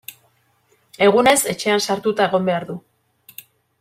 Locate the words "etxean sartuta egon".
1.53-2.49